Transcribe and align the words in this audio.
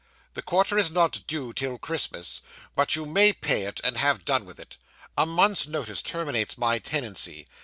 The 0.33 0.41
quarter 0.41 0.79
is 0.79 0.89
not 0.89 1.21
due 1.27 1.53
till 1.53 1.77
Christmas, 1.77 2.41
but 2.73 2.95
you 2.95 3.05
may 3.05 3.33
pay 3.33 3.67
it, 3.67 3.79
and 3.83 3.99
have 3.99 4.25
done 4.25 4.45
with 4.45 4.59
it. 4.59 4.77
A 5.15 5.27
month's 5.27 5.67
notice 5.67 6.01
terminates 6.01 6.57
my 6.57 6.79
tenancy. 6.79 7.47